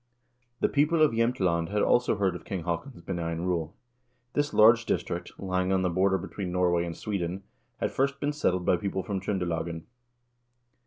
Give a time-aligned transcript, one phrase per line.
[0.61, 3.75] The people of Jsemtland had also heard of King Haakon's benign rule.
[4.33, 7.43] This large district, lying on the border between Norway and Sweden,
[7.77, 9.83] had first been settled by people from Tr0ndelagen.